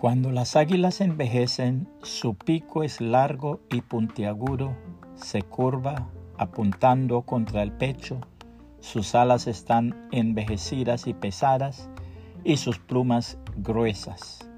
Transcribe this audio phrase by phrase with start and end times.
[0.00, 4.76] Cuando las águilas envejecen, su pico es largo y puntiagudo,
[5.16, 8.20] se curva apuntando contra el pecho,
[8.78, 11.90] sus alas están envejecidas y pesadas
[12.44, 14.48] y sus plumas gruesas.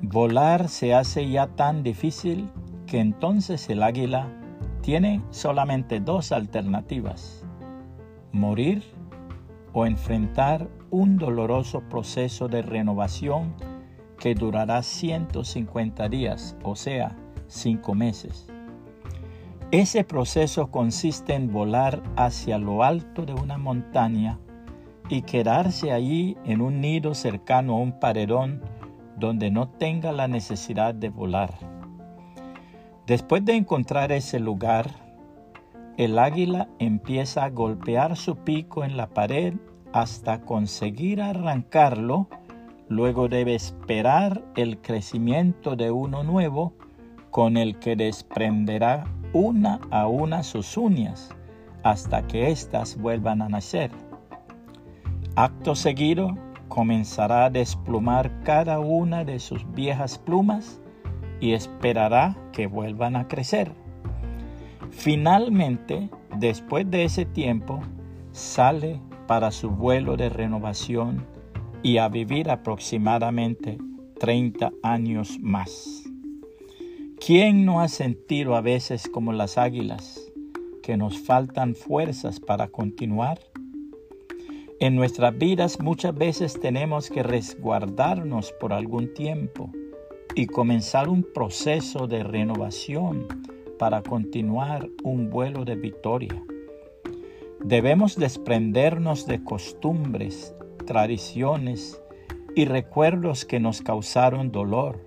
[0.00, 2.48] Volar se hace ya tan difícil
[2.86, 4.26] que entonces el águila
[4.80, 7.44] tiene solamente dos alternativas,
[8.32, 8.82] morir
[9.74, 13.75] o enfrentar un doloroso proceso de renovación
[14.26, 17.16] que durará 150 días, o sea,
[17.46, 18.48] cinco meses.
[19.70, 24.40] Ese proceso consiste en volar hacia lo alto de una montaña
[25.08, 28.62] y quedarse allí en un nido cercano a un paredón
[29.16, 31.54] donde no tenga la necesidad de volar.
[33.06, 34.90] Después de encontrar ese lugar,
[35.98, 39.54] el águila empieza a golpear su pico en la pared
[39.92, 42.26] hasta conseguir arrancarlo
[42.88, 46.74] luego debe esperar el crecimiento de uno nuevo
[47.30, 51.30] con el que desprenderá una a una sus uñas
[51.82, 53.90] hasta que éstas vuelvan a nacer.
[55.36, 56.36] Acto seguido,
[56.68, 60.80] comenzará a desplumar cada una de sus viejas plumas
[61.40, 63.72] y esperará que vuelvan a crecer.
[64.90, 67.80] Finalmente, después de ese tiempo,
[68.32, 71.26] sale para su vuelo de renovación
[71.86, 73.78] y a vivir aproximadamente
[74.18, 76.02] 30 años más.
[77.24, 80.20] ¿Quién no ha sentido a veces como las águilas
[80.82, 83.38] que nos faltan fuerzas para continuar?
[84.80, 89.70] En nuestras vidas muchas veces tenemos que resguardarnos por algún tiempo
[90.34, 93.28] y comenzar un proceso de renovación
[93.78, 96.42] para continuar un vuelo de victoria.
[97.60, 100.55] Debemos desprendernos de costumbres
[100.86, 102.00] tradiciones
[102.54, 105.06] y recuerdos que nos causaron dolor,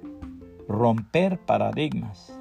[0.68, 2.38] romper paradigmas.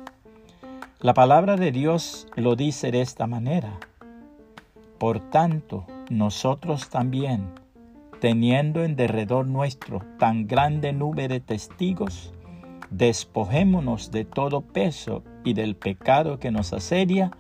[1.01, 3.79] La palabra de Dios lo dice de esta manera.
[4.99, 7.47] Por tanto, nosotros también,
[8.21, 12.35] teniendo en derredor nuestro tan grande nube de testigos,
[12.91, 17.31] despojémonos de todo peso y del pecado que nos asedia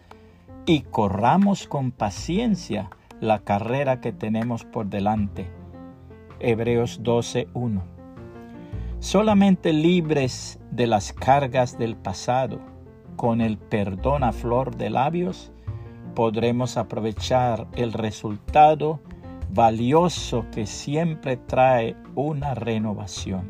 [0.65, 2.89] y corramos con paciencia
[3.21, 5.58] la carrera que tenemos por delante
[6.41, 7.83] Hebreos 12.1.
[9.01, 12.59] Solamente libres de las cargas del pasado,
[13.17, 15.53] con el perdón a flor de labios,
[16.15, 19.01] podremos aprovechar el resultado
[19.51, 23.47] valioso que siempre trae una renovación.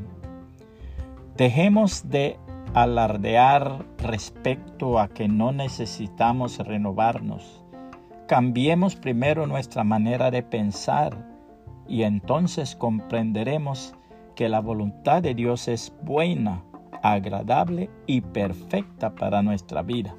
[1.37, 2.39] Dejemos de
[2.75, 7.65] alardear respecto a que no necesitamos renovarnos.
[8.27, 11.38] Cambiemos primero nuestra manera de pensar
[11.89, 13.95] y entonces comprenderemos
[14.37, 16.63] que la voluntad de Dios es buena,
[17.03, 20.15] agradable y perfecta para nuestra vida.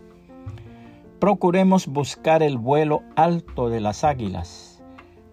[1.19, 4.83] Procuremos buscar el vuelo alto de las águilas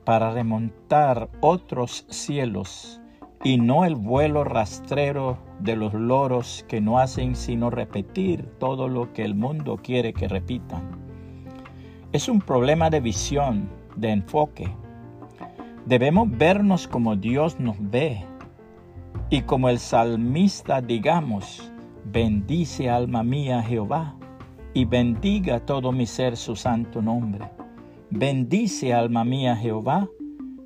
[0.05, 3.01] para remontar otros cielos
[3.43, 9.13] y no el vuelo rastrero de los loros que no hacen sino repetir todo lo
[9.13, 10.83] que el mundo quiere que repitan.
[12.13, 14.75] Es un problema de visión, de enfoque,
[15.87, 18.25] Debemos vernos como Dios nos ve
[19.31, 21.73] y como el salmista digamos,
[22.05, 24.17] bendice alma mía Jehová
[24.75, 27.49] y bendiga todo mi ser su santo nombre.
[28.11, 30.09] Bendice alma mía Jehová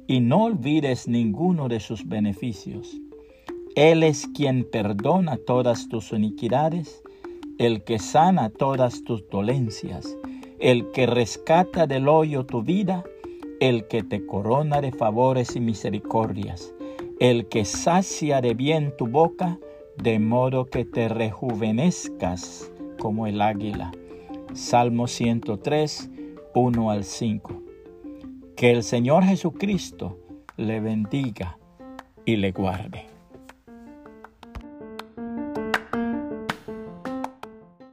[0.07, 2.99] y no olvides ninguno de sus beneficios.
[3.77, 7.03] Él es quien perdona todas tus iniquidades,
[7.59, 10.17] el que sana todas tus dolencias,
[10.59, 13.05] el que rescata del hoyo tu vida,
[13.61, 16.75] el que te corona de favores y misericordias,
[17.21, 19.59] el que sacia de bien tu boca,
[19.99, 23.93] de modo que te rejuvenezcas como el águila.
[24.55, 26.11] Salmo 103,
[26.55, 27.63] 1 al 5.
[28.57, 30.19] Que el Señor Jesucristo
[30.57, 31.59] le bendiga
[32.25, 33.10] y le guarde.